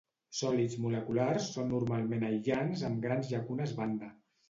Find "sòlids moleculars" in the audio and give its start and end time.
0.37-1.51